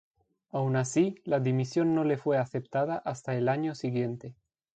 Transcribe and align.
Aun 0.51 0.77
así, 0.77 1.21
la 1.25 1.39
dimisión 1.39 1.93
no 1.93 2.03
le 2.03 2.17
fue 2.17 2.39
aceptada 2.39 2.95
hasta 3.05 3.35
el 3.35 3.47
año 3.47 3.75
siguiente. 3.75 4.33